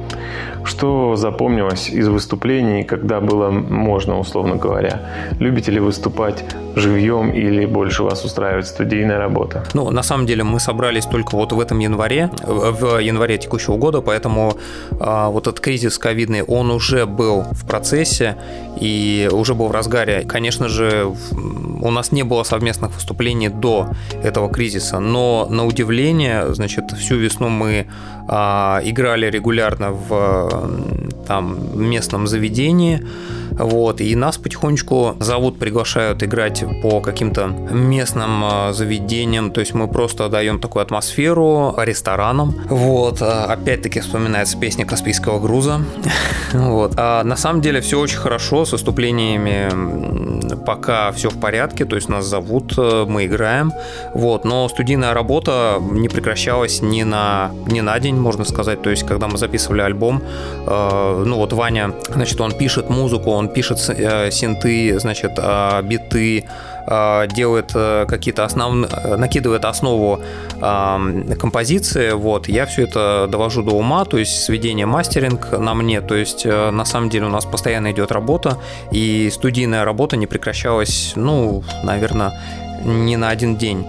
Что 0.65 1.17
запомнилось 1.17 1.89
из 1.89 2.09
выступлений, 2.09 2.85
когда 2.85 3.21
было 3.21 3.51
можно, 3.51 4.19
условно 4.19 4.57
говоря? 4.57 5.01
Любите 5.39 5.73
ли 5.73 5.81
выступать 5.81 6.45
живьем 6.77 7.33
или 7.33 7.67
больше 7.67 8.03
вас 8.03 8.25
устраивает 8.25 8.67
студийная 8.67 9.19
работа? 9.19 9.65
Ну, 9.75 9.91
на 9.91 10.03
самом 10.03 10.27
деле 10.27 10.45
мы 10.45 10.61
собрались 10.61 11.07
только 11.07 11.35
вот 11.35 11.53
в 11.53 11.61
этом 11.61 11.79
январе, 11.79 12.31
в 12.43 12.99
январе 12.99 13.39
текущего 13.39 13.77
года, 13.77 14.01
поэтому 14.01 14.55
а, 15.01 15.31
вот 15.31 15.47
этот 15.47 15.61
кризис 15.61 15.99
ковидный, 15.99 16.43
он 16.43 16.71
уже 16.71 17.07
был 17.07 17.45
в 17.53 17.67
процессе 17.67 18.37
и 18.79 19.29
уже 19.33 19.55
был 19.55 19.69
в 19.69 19.73
разгаре. 19.73 20.25
Конечно 20.29 20.69
же, 20.69 21.13
у 21.83 21.91
нас 21.91 22.13
не 22.13 22.23
было 22.23 22.43
совместных 22.43 22.95
выступлений 22.95 23.49
до 23.49 23.89
этого 24.31 24.49
кризиса, 24.49 25.01
но 25.01 25.47
на 25.51 25.67
удивление, 25.67 26.55
значит, 26.55 26.91
всю 26.93 27.17
весну 27.17 27.49
мы 27.49 27.87
а, 28.33 28.81
играли 28.85 29.27
регулярно 29.27 29.91
в 29.91 30.71
там 31.27 31.59
местном 31.75 32.29
заведении, 32.29 33.05
вот, 33.53 34.01
и 34.01 34.15
нас 34.15 34.39
потихонечку 34.39 35.17
зовут, 35.19 35.59
приглашают 35.59 36.23
играть 36.23 36.65
по 36.83 37.01
каким-то 37.01 37.49
местным 37.49 38.45
а, 38.45 38.73
заведениям, 38.73 39.51
то 39.51 39.61
есть 39.61 39.75
мы 39.75 39.89
просто 39.89 40.29
даем 40.29 40.61
такую 40.61 40.83
атмосферу 40.83 41.75
ресторанам. 41.77 42.55
Вот, 42.69 43.21
а, 43.21 43.47
опять-таки 43.47 44.01
вспоминается 44.01 44.59
песня 44.59 44.87
Каспийского 44.87 45.41
груза. 45.41 45.81
Вот. 46.53 46.95
А 46.97 47.23
на 47.23 47.37
самом 47.37 47.61
деле 47.61 47.81
все 47.81 48.01
очень 48.01 48.19
хорошо 48.19 48.65
с 48.65 48.73
выступлениями, 48.73 49.71
пока 50.67 51.13
все 51.13 51.31
в 51.31 51.39
порядке, 51.39 51.85
то 51.85 51.95
есть 51.95 52.09
нас 52.09 52.25
зовут, 52.27 52.75
э, 52.77 53.05
мы 53.07 53.27
играем, 53.27 53.73
вот, 54.15 54.45
но 54.45 54.69
студийная 54.69 55.15
работа 55.15 55.79
не 55.81 56.09
прекращалась 56.09 56.83
ни 56.83 57.05
на, 57.05 57.53
ни 57.67 57.81
на 57.81 57.99
день, 58.01 58.17
можно 58.21 58.45
сказать, 58.45 58.83
то 58.83 58.91
есть 58.91 59.07
когда 59.07 59.27
мы 59.27 59.39
записывали 59.39 59.81
альбом, 59.81 60.23
э, 60.67 61.25
ну 61.27 61.37
вот 61.37 61.53
Ваня, 61.53 61.95
значит, 62.09 62.41
он 62.41 62.53
пишет 62.53 62.91
музыку, 62.91 63.31
он 63.31 63.49
пишет 63.49 63.79
э, 63.89 64.31
синты, 64.31 64.99
значит, 64.99 65.33
э, 65.37 65.83
биты, 65.83 66.45
делает 67.37 67.73
какие-то 68.09 68.45
основные, 68.45 68.91
накидывает 69.17 69.65
основу 69.65 70.19
композиции, 70.61 72.13
вот, 72.13 72.49
я 72.49 72.67
все 72.67 72.85
это 72.85 73.29
довожу 73.31 73.63
до 73.63 73.73
ума, 73.73 74.05
то 74.05 74.19
есть 74.19 74.43
сведение 74.43 74.87
мастеринг 74.87 75.53
на 75.53 75.75
мне, 75.75 76.01
то 76.01 76.17
есть 76.17 76.47
на 76.47 76.85
самом 76.85 77.11
деле 77.11 77.27
у 77.27 77.29
нас 77.29 77.45
постоянно 77.45 77.93
идет 77.93 78.11
работа, 78.11 78.57
и 78.91 79.31
студийная 79.33 79.85
работа 79.85 80.17
не 80.17 80.27
прекращалась, 80.27 81.13
ну, 81.15 81.63
наверное, 81.85 82.33
не 82.83 83.17
на 83.17 83.29
один 83.29 83.57
день. 83.57 83.87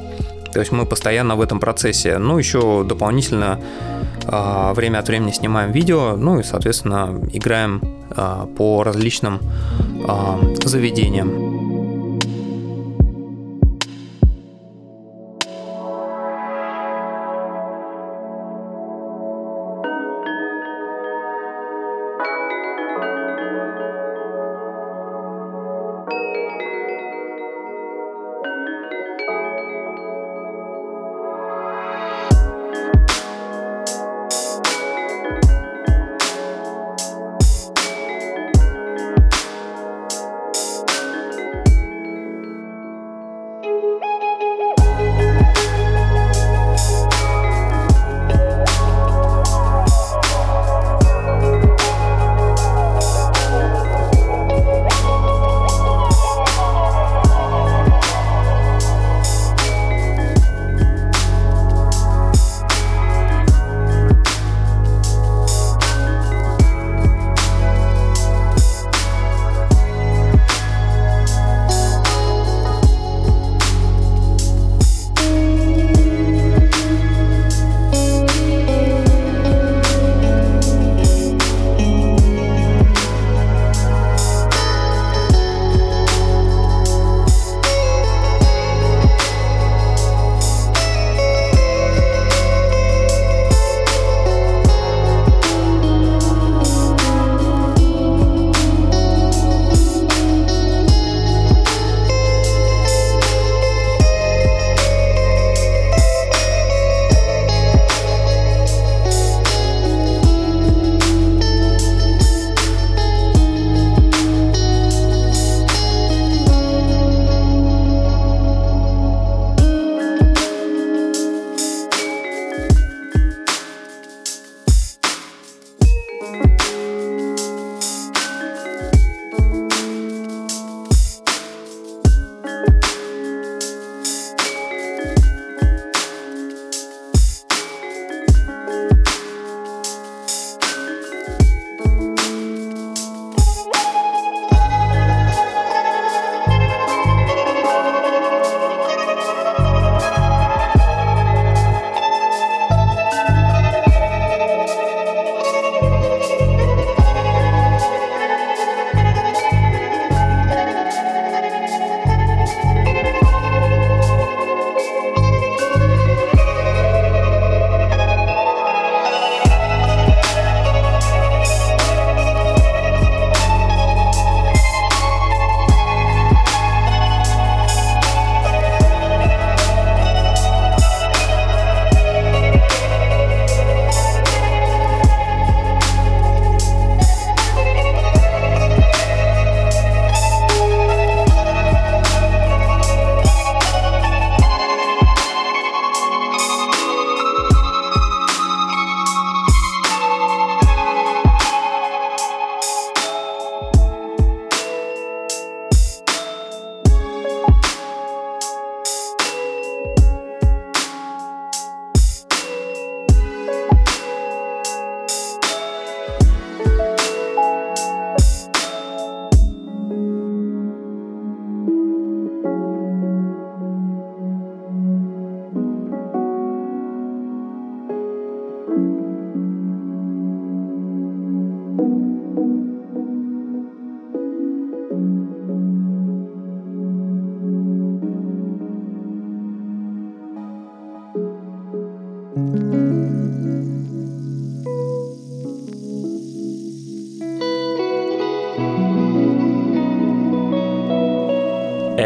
То 0.54 0.60
есть 0.60 0.72
мы 0.72 0.86
постоянно 0.86 1.36
в 1.36 1.42
этом 1.42 1.60
процессе. 1.60 2.18
Ну, 2.18 2.38
еще 2.38 2.84
дополнительно 2.84 3.60
время 4.28 5.00
от 5.00 5.08
времени 5.08 5.32
снимаем 5.32 5.72
видео, 5.72 6.16
ну 6.16 6.40
и, 6.40 6.44
соответственно, 6.44 7.20
играем 7.32 7.82
э, 8.16 8.48
по 8.58 8.84
различным 8.84 9.40
э, 10.08 10.56
заведениям. 10.66 11.51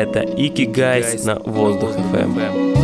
Это 0.06 0.20
Икигайс 0.20 1.24
на 1.26 1.39
Воздух 1.39 1.96
FM. 1.96 2.74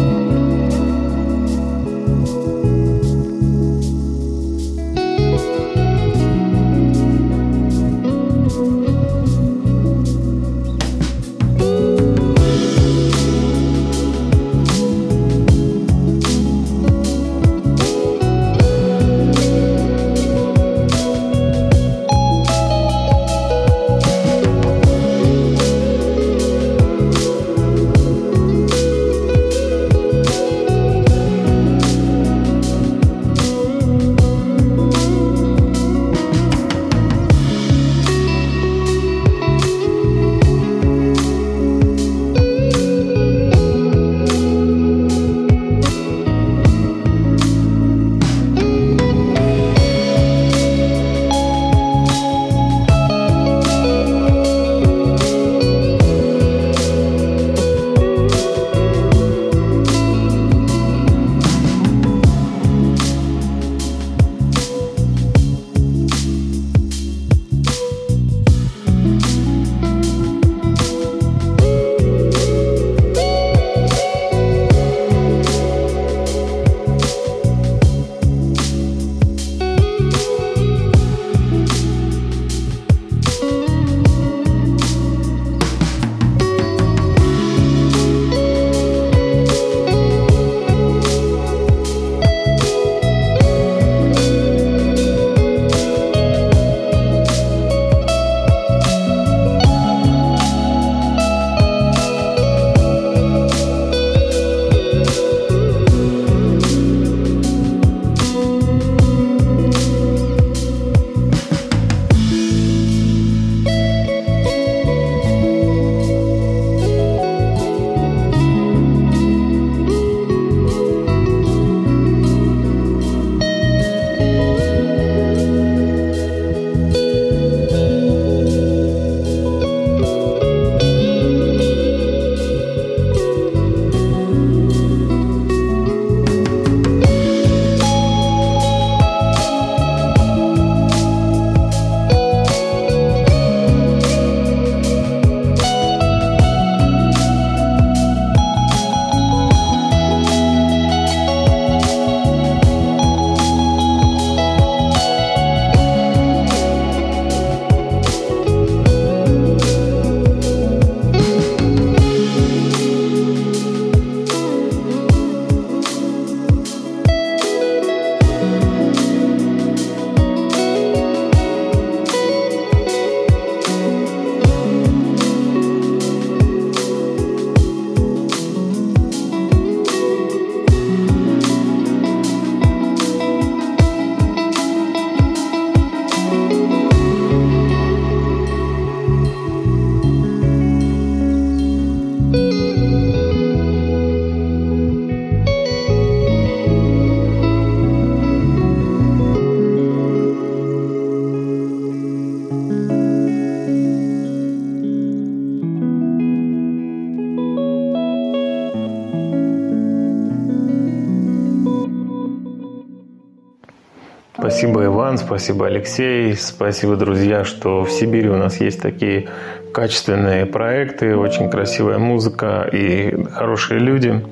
Иван, 215.12 215.18
спасибо, 215.18 215.66
Алексей, 215.68 216.34
спасибо, 216.38 216.96
друзья, 216.96 217.44
что 217.44 217.84
в 217.84 217.92
Сибири 217.92 218.30
у 218.30 218.38
нас 218.38 218.62
есть 218.62 218.82
такие 218.82 219.28
качественные 219.74 220.46
проекты, 220.46 221.18
очень 221.18 221.50
красивая 221.50 221.98
музыка 221.98 222.70
и 222.72 223.22
хорошие 223.26 223.82
люди. 223.82 224.24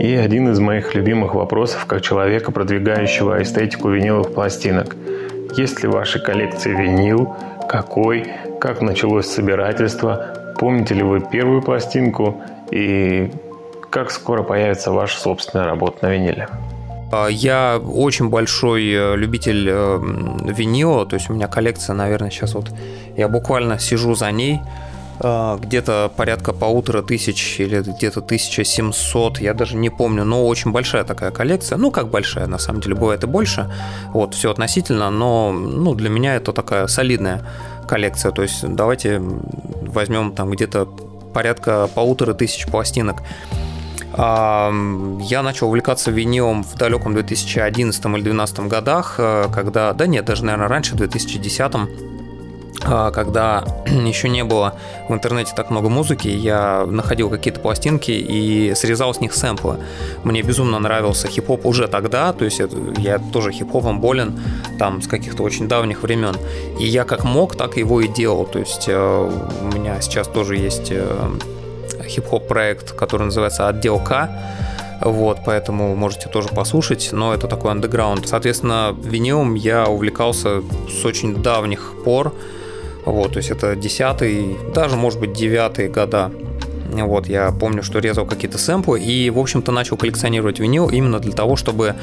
И 0.00 0.14
один 0.14 0.48
из 0.48 0.58
моих 0.58 0.94
любимых 0.94 1.34
вопросов, 1.34 1.84
как 1.84 2.00
человека, 2.00 2.50
продвигающего 2.50 3.42
эстетику 3.42 3.90
виниловых 3.90 4.32
пластинок. 4.32 4.96
Есть 5.54 5.82
ли 5.82 5.88
в 5.90 5.92
вашей 5.92 6.22
коллекции 6.22 6.70
винил? 6.70 7.36
Какой? 7.68 8.24
Как 8.58 8.80
началось 8.80 9.26
собирательство? 9.26 10.54
Помните 10.58 10.94
ли 10.94 11.02
вы 11.02 11.20
первую 11.20 11.60
пластинку? 11.60 12.40
И 12.70 13.30
как 13.90 14.10
скоро 14.10 14.42
появится 14.42 14.92
ваша 14.92 15.18
собственная 15.18 15.66
работа 15.66 16.06
на 16.06 16.12
виниле? 16.14 16.48
А, 17.10 17.28
я 17.28 17.78
очень 17.78 18.28
большой 18.28 18.84
э, 18.90 19.16
любитель 19.16 19.68
э, 19.70 19.98
винила, 20.52 21.06
то 21.06 21.14
есть 21.14 21.30
у 21.30 21.34
меня 21.34 21.46
коллекция, 21.46 21.94
наверное, 21.94 22.30
сейчас 22.30 22.54
вот 22.54 22.70
я 23.16 23.28
буквально 23.28 23.78
сижу 23.78 24.14
за 24.14 24.30
ней, 24.32 24.60
а, 25.18 25.56
где-то 25.56 26.10
порядка 26.14 26.52
полутора 26.52 27.02
тысяч 27.02 27.60
или 27.60 27.80
где-то 27.80 28.20
1700, 28.20 29.38
я 29.38 29.54
даже 29.54 29.76
не 29.76 29.88
помню, 29.88 30.24
но 30.24 30.46
очень 30.46 30.72
большая 30.72 31.04
такая 31.04 31.30
коллекция, 31.30 31.78
ну 31.78 31.90
как 31.90 32.08
большая, 32.08 32.46
на 32.48 32.58
самом 32.58 32.80
деле 32.80 32.96
бывает 32.96 33.22
и 33.22 33.26
больше, 33.26 33.72
вот, 34.12 34.34
все 34.34 34.50
относительно, 34.50 35.10
но 35.10 35.52
ну, 35.52 35.94
для 35.94 36.10
меня 36.10 36.34
это 36.34 36.52
такая 36.52 36.86
солидная 36.88 37.42
коллекция, 37.88 38.32
то 38.32 38.42
есть 38.42 38.66
давайте 38.66 39.20
возьмем 39.20 40.32
там 40.32 40.50
где-то 40.50 40.86
порядка 41.32 41.88
полутора 41.94 42.34
тысяч 42.34 42.66
пластинок. 42.66 43.22
Я 44.16 45.42
начал 45.42 45.68
увлекаться 45.68 46.10
винилом 46.10 46.64
в 46.64 46.74
далеком 46.76 47.12
2011 47.12 48.00
или 48.06 48.22
2012 48.22 48.60
годах, 48.60 49.16
э, 49.18 49.48
когда, 49.52 49.92
да 49.92 50.06
нет, 50.06 50.24
даже, 50.24 50.42
наверное, 50.42 50.68
раньше, 50.68 50.94
в 50.94 50.96
2010 50.96 51.72
э, 52.82 53.10
когда 53.12 53.62
еще 53.86 54.30
не 54.30 54.42
было 54.42 54.78
в 55.10 55.12
интернете 55.12 55.52
так 55.54 55.68
много 55.70 55.90
музыки, 55.90 56.28
я 56.28 56.86
находил 56.86 57.28
какие-то 57.28 57.60
пластинки 57.60 58.10
и 58.10 58.74
срезал 58.74 59.12
с 59.12 59.20
них 59.20 59.34
сэмплы. 59.34 59.80
Мне 60.24 60.40
безумно 60.40 60.78
нравился 60.78 61.28
хип-хоп 61.28 61.66
уже 61.66 61.86
тогда, 61.86 62.32
то 62.32 62.46
есть 62.46 62.58
я 62.96 63.18
тоже 63.18 63.52
хип-хопом 63.52 64.00
болен 64.00 64.40
там 64.78 65.02
с 65.02 65.08
каких-то 65.08 65.42
очень 65.42 65.68
давних 65.68 66.02
времен. 66.02 66.36
И 66.80 66.86
я 66.86 67.04
как 67.04 67.24
мог, 67.24 67.54
так 67.54 67.76
его 67.76 68.00
и 68.00 68.08
делал. 68.08 68.46
То 68.46 68.60
есть 68.60 68.86
э, 68.88 69.30
у 69.60 69.66
меня 69.76 70.00
сейчас 70.00 70.26
тоже 70.26 70.56
есть 70.56 70.90
хип-хоп 72.06 72.46
проект, 72.46 72.92
который 72.92 73.24
называется 73.24 73.68
«Отдел 73.68 73.98
К». 73.98 74.30
Вот, 75.00 75.40
поэтому 75.44 75.94
можете 75.94 76.28
тоже 76.28 76.48
послушать, 76.48 77.10
но 77.12 77.34
это 77.34 77.48
такой 77.48 77.70
андеграунд. 77.72 78.26
Соответственно, 78.26 78.96
винилом 78.98 79.54
я 79.54 79.86
увлекался 79.86 80.62
с 80.88 81.04
очень 81.04 81.42
давних 81.42 81.92
пор. 82.04 82.32
Вот, 83.04 83.32
то 83.32 83.36
есть 83.36 83.50
это 83.50 83.76
десятый, 83.76 84.56
даже, 84.74 84.96
может 84.96 85.20
быть, 85.20 85.32
девятые 85.32 85.88
года. 85.88 86.32
Вот, 86.92 87.28
я 87.28 87.50
помню, 87.52 87.82
что 87.82 87.98
резал 87.98 88.26
какие-то 88.26 88.58
сэмплы 88.58 89.00
и, 89.00 89.30
в 89.30 89.38
общем-то, 89.38 89.72
начал 89.72 89.96
коллекционировать 89.96 90.58
винил 90.58 90.88
именно 90.88 91.18
для 91.18 91.32
того, 91.32 91.56
чтобы 91.56 91.94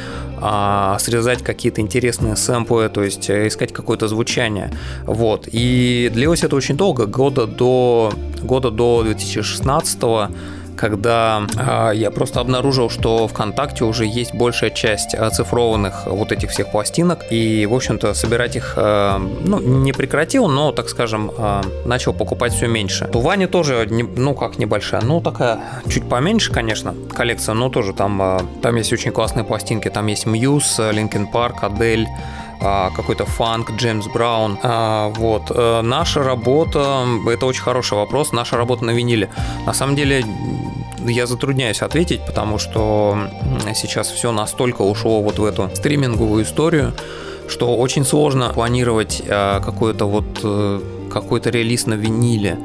а, 0.41 0.97
срезать 0.99 1.43
какие-то 1.43 1.81
интересные 1.81 2.36
сэмплы, 2.36 2.89
то 2.89 3.03
есть 3.03 3.29
э, 3.29 3.47
искать 3.47 3.73
какое-то 3.73 4.07
звучание. 4.07 4.71
Вот, 5.05 5.47
и 5.51 6.09
длилось 6.13 6.43
это 6.43 6.55
очень 6.55 6.75
долго, 6.77 7.05
года 7.05 7.47
до, 7.47 8.13
года 8.41 8.71
до 8.71 9.03
2016 9.03 9.99
-го 9.99 10.29
когда 10.76 11.43
э, 11.57 11.91
я 11.95 12.11
просто 12.11 12.39
обнаружил, 12.39 12.89
что 12.89 13.28
ВКонтакте 13.28 13.84
уже 13.84 14.05
есть 14.05 14.34
большая 14.34 14.69
часть 14.69 15.15
оцифрованных 15.15 16.05
вот 16.07 16.32
этих 16.32 16.51
всех 16.51 16.71
пластинок, 16.71 17.19
и, 17.30 17.65
в 17.65 17.74
общем-то, 17.74 18.13
собирать 18.13 18.55
их, 18.55 18.74
э, 18.78 19.17
ну, 19.17 19.59
не 19.59 19.93
прекратил, 19.93 20.47
но, 20.47 20.71
так 20.71 20.89
скажем, 20.89 21.32
э, 21.38 21.61
начал 21.86 22.13
покупать 22.13 22.53
все 22.53 22.67
меньше. 22.67 23.09
У 23.13 23.19
Вани 23.19 23.47
тоже, 23.47 23.88
не, 23.89 24.03
ну, 24.03 24.34
как 24.34 24.57
небольшая, 24.57 25.01
ну, 25.01 25.21
такая 25.21 25.59
чуть 25.88 26.07
поменьше, 26.07 26.51
конечно, 26.51 26.95
коллекция, 27.13 27.53
но 27.53 27.69
тоже 27.69 27.93
там, 27.93 28.21
э, 28.21 28.39
там 28.61 28.76
есть 28.76 28.93
очень 28.93 29.11
классные 29.11 29.43
пластинки, 29.43 29.89
там 29.89 30.07
есть 30.07 30.26
Muse, 30.25 30.79
Linkin 30.91 31.27
Park, 31.27 31.63
Адель, 31.63 32.07
какой-то 32.95 33.26
фанк, 33.26 33.72
Джеймс 33.72 34.07
Браун. 34.07 34.57
Вот. 34.61 35.51
Э, 35.53 35.82
наша 35.82 36.24
работа, 36.24 37.05
это 37.28 37.45
очень 37.45 37.61
хороший 37.61 37.97
вопрос, 37.97 38.32
наша 38.32 38.57
работа 38.57 38.86
на 38.86 38.91
виниле. 38.91 39.30
На 39.66 39.74
самом 39.74 39.95
деле, 39.95 40.26
я 41.05 41.28
затрудняюсь 41.28 41.82
ответить, 41.82 42.26
потому 42.26 42.57
что 42.59 43.18
сейчас 43.76 44.11
все 44.11 44.32
настолько 44.32 44.82
ушло 44.82 45.22
вот 45.22 45.39
в 45.39 45.45
эту 45.45 45.70
стриминговую 45.76 46.43
историю, 46.43 46.93
что 47.47 47.76
очень 47.76 48.05
сложно 48.05 48.49
планировать 48.53 49.22
э, 49.26 49.61
какое-то 49.64 50.05
вот 50.05 50.39
э, 50.43 50.82
какой-то 51.14 51.49
релиз 51.49 51.86
на 51.86 51.93
виниле. 51.93 52.57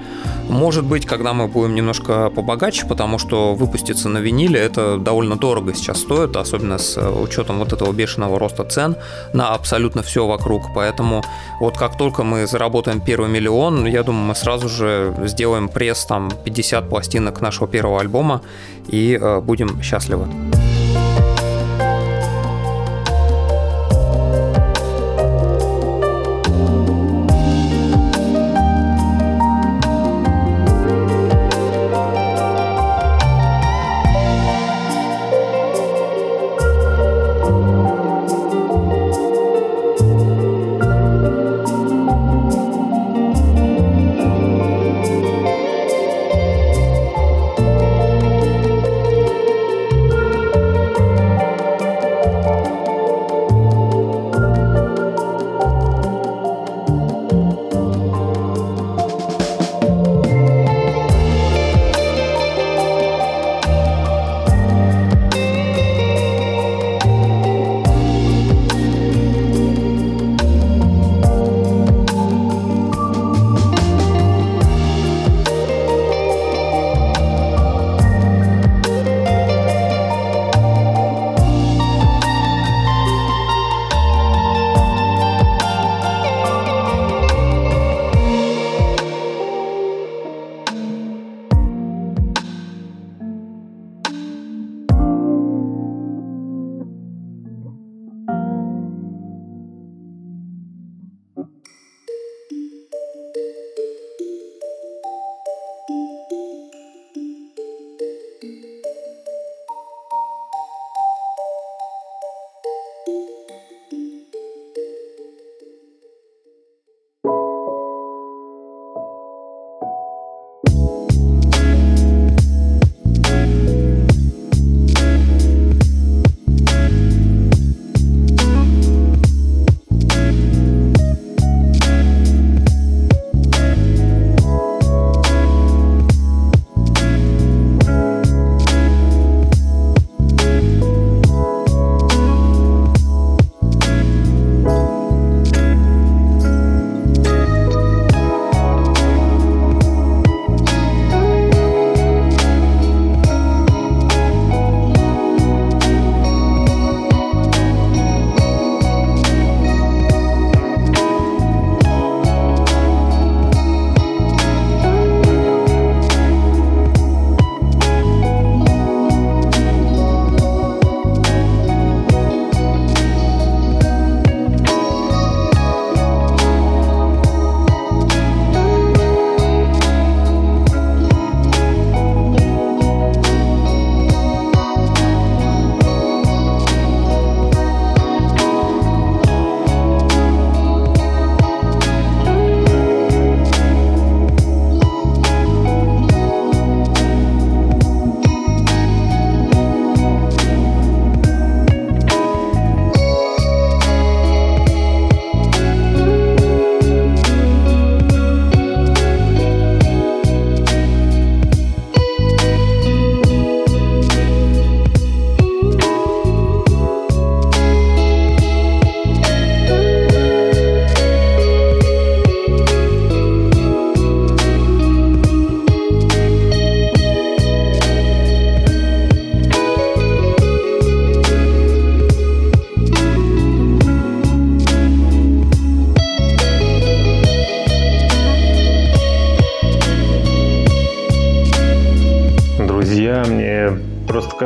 Может 0.48 0.84
быть, 0.84 1.06
когда 1.06 1.34
мы 1.34 1.46
будем 1.46 1.74
немножко 1.74 2.30
побогаче, 2.30 2.86
потому 2.86 3.18
что 3.18 3.54
выпуститься 3.54 4.08
на 4.08 4.18
виниле 4.18 4.58
это 4.58 4.96
довольно 4.96 5.36
дорого 5.36 5.74
сейчас 5.74 6.00
стоит, 6.00 6.36
особенно 6.36 6.78
с 6.78 6.96
учетом 6.98 7.58
вот 7.58 7.72
этого 7.72 7.92
бешеного 7.92 8.38
роста 8.38 8.64
цен 8.64 8.96
на 9.32 9.54
абсолютно 9.54 10.02
все 10.02 10.26
вокруг. 10.26 10.62
Поэтому 10.74 11.22
вот 11.60 11.76
как 11.76 11.98
только 11.98 12.24
мы 12.24 12.46
заработаем 12.46 13.00
первый 13.00 13.28
миллион, 13.28 13.86
я 13.86 14.02
думаю, 14.02 14.24
мы 14.24 14.34
сразу 14.34 14.68
же 14.68 15.14
сделаем 15.26 15.68
пресс 15.68 16.06
там 16.06 16.30
50 16.44 16.88
пластинок 16.88 17.40
нашего 17.40 17.68
первого 17.68 18.00
альбома 18.00 18.40
и 18.88 19.18
э, 19.20 19.40
будем 19.40 19.82
счастливы. 19.82 20.26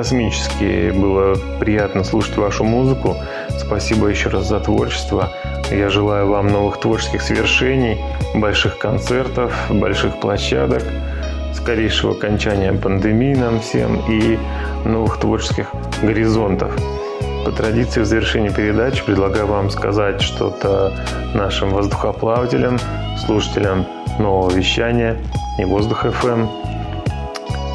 Космически 0.03 0.91
было 0.91 1.37
приятно 1.61 2.03
слушать 2.03 2.37
вашу 2.37 2.65
музыку. 2.65 3.17
Спасибо 3.57 4.09
еще 4.09 4.31
раз 4.31 4.49
за 4.49 4.59
творчество. 4.59 5.33
Я 5.71 5.91
желаю 5.91 6.27
вам 6.27 6.49
новых 6.49 6.81
творческих 6.81 7.23
свершений, 7.23 8.01
больших 8.35 8.79
концертов, 8.79 9.55
больших 9.71 10.19
площадок, 10.19 10.83
скорейшего 11.55 12.15
окончания 12.15 12.73
пандемии 12.73 13.37
нам 13.37 13.61
всем 13.61 14.01
и 14.11 14.41
новых 14.85 15.21
творческих 15.21 15.69
горизонтов. 16.03 16.77
По 17.45 17.53
традиции 17.53 18.01
в 18.01 18.05
завершении 18.05 18.49
передачи 18.49 19.05
предлагаю 19.05 19.47
вам 19.47 19.71
сказать 19.71 20.21
что-то 20.21 20.95
нашим 21.33 21.71
воздухоплавателям, 21.71 22.77
слушателям 23.25 23.87
нового 24.19 24.51
вещания 24.51 25.17
и 25.61 25.65
Воздух 25.65 26.07
FM 26.07 26.49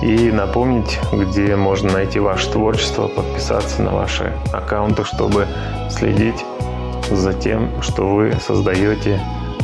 и 0.02 0.32
напомнить, 0.32 1.00
где 1.12 1.56
можно 1.56 1.94
найти 1.94 2.20
ваше 2.20 2.50
творчество, 2.52 3.08
подписаться 3.08 3.82
на 3.82 3.92
ваши 3.92 4.34
аккаунты, 4.54 5.04
чтобы 5.04 5.48
следить 5.90 6.46
за 7.10 7.34
тем, 7.34 7.82
что 7.82 8.08
вы 8.08 8.34
создаете 8.46 9.20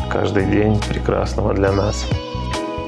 каждый 0.10 0.46
день 0.46 0.80
прекрасного 0.90 1.54
для 1.54 1.72
нас. 1.72 2.06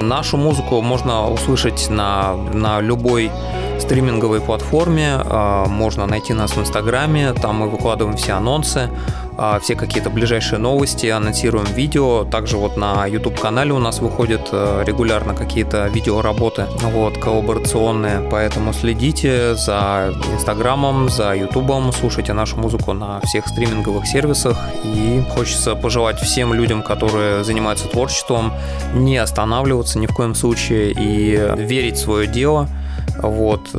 Нашу 0.02 0.38
музыку 0.38 0.82
можно 0.82 1.30
услышать 1.30 1.90
на, 1.90 2.36
на 2.36 2.82
любой 2.82 3.32
стриминговой 3.80 4.42
платформе. 4.42 5.18
А, 5.18 5.66
можно 5.66 6.06
найти 6.06 6.34
нас 6.34 6.52
в 6.56 6.60
Инстаграме, 6.60 7.34
там 7.34 7.58
мы 7.58 7.70
выкладываем 7.70 8.18
все 8.18 8.34
анонсы. 8.34 8.90
А, 9.38 9.60
все 9.60 9.76
какие-то 9.76 10.10
ближайшие 10.10 10.60
новости, 10.60 11.08
анонсируем 11.08 11.66
видео. 11.66 12.24
Также 12.24 12.58
вот 12.58 12.78
на 12.78 13.06
YouTube-канале 13.06 13.74
у 13.74 13.80
нас 13.80 14.00
выходят 14.00 14.50
э, 14.52 14.84
регулярно 14.86 15.34
какие-то 15.34 15.88
видеоработы 15.88 16.68
вот, 16.82 17.18
коллаборационные, 17.18 18.28
поэтому 18.32 18.72
следите 18.74 19.56
за 19.56 20.14
Инстаграмом, 20.34 21.10
за 21.10 21.36
Ютубом, 21.36 21.92
слушайте 21.92 22.34
нашу 22.34 22.58
музыку 22.58 22.94
на 22.94 23.20
всех 23.22 23.48
стриминговых 23.48 24.08
сервисах 24.08 24.58
и 24.84 25.22
хочется 25.34 25.76
пожелать 25.76 26.20
всем 26.20 26.54
людям, 26.54 26.82
которые 26.82 27.44
занимаются 27.44 27.88
творчеством, 27.88 28.54
не 28.94 29.18
останавливаться 29.18 30.00
ни 30.00 30.08
в 30.08 30.14
коем 30.14 30.34
случае 30.34 30.92
и 30.92 31.56
верить 31.58 31.96
в 31.98 32.02
свое 32.02 32.28
дело, 32.28 32.70
вот. 33.18 33.70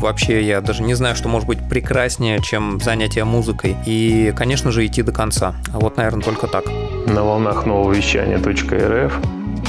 Вообще 0.00 0.42
я 0.42 0.60
даже 0.60 0.84
не 0.84 0.94
знаю, 0.94 1.16
что 1.16 1.28
может 1.28 1.48
быть 1.48 1.68
прекраснее, 1.68 2.40
чем 2.40 2.80
занятие 2.80 3.24
музыкой. 3.24 3.76
И, 3.84 4.32
конечно 4.36 4.70
же, 4.70 4.86
идти 4.86 5.02
до 5.02 5.10
конца. 5.10 5.56
А 5.74 5.80
вот, 5.80 5.96
наверное, 5.96 6.22
только 6.22 6.46
так. 6.46 6.64
На 7.06 7.24
волнах 7.24 7.66
нового 7.66 7.92
вещания 7.92 8.38
.рф 8.38 9.12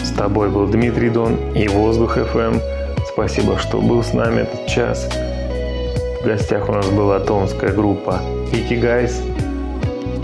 с 0.03 0.11
тобой 0.11 0.49
был 0.49 0.67
Дмитрий 0.67 1.09
Дон 1.09 1.36
и 1.55 1.67
Воздух 1.67 2.17
FM. 2.17 2.61
Спасибо, 3.11 3.57
что 3.57 3.82
был 3.82 4.03
с 4.03 4.13
нами 4.13 4.41
этот 4.41 4.67
час. 4.67 5.09
В 6.21 6.25
гостях 6.25 6.69
у 6.69 6.73
нас 6.73 6.88
была 6.89 7.19
томская 7.19 7.73
группа 7.73 8.21
Ики 8.51 8.75
Гайс. 8.75 9.23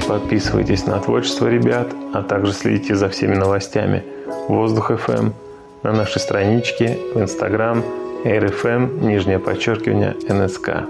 Подписывайтесь 0.08 0.86
на 0.86 0.99
творчество 0.99 1.47
ребят, 1.47 1.88
а 2.14 2.22
также 2.22 2.53
следите 2.53 2.95
за 2.95 3.10
всеми 3.10 3.34
новостями 3.34 4.03
Воздух 4.47 4.91
FM 4.91 5.34
на 5.82 5.93
нашей 5.93 6.20
страничке 6.20 6.99
в 7.16 7.20
Инстаграм– 7.20 7.84
РФМ, 8.26 9.08
нижнее 9.08 9.38
подчеркивание, 9.38 10.16
НСК. 10.28 10.88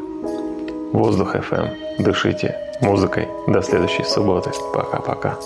Воздух 0.94 1.36
FM. 1.36 1.68
Дышите 2.00 2.56
музыкой. 2.80 3.28
До 3.48 3.62
следующей 3.62 4.04
субботы. 4.04 4.52
Пока-пока. 4.74 5.38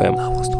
FM. 0.00 0.53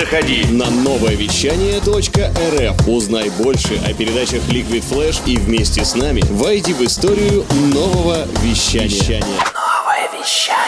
Заходи 0.00 0.46
на 0.50 0.70
новое 0.70 1.14
вещание.рф. 1.14 2.88
Узнай 2.88 3.28
больше 3.28 3.78
о 3.86 3.92
передачах 3.92 4.40
Liquid 4.48 4.82
Flash 4.90 5.20
и 5.26 5.36
вместе 5.36 5.84
с 5.84 5.94
нами 5.94 6.22
войди 6.30 6.72
в 6.72 6.80
историю 6.82 7.44
нового 7.50 8.26
вещания. 8.42 9.20
Новое 9.20 10.08
вещание. 10.18 10.59